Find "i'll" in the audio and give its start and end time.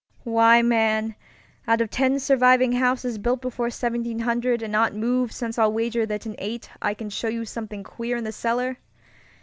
5.59-5.71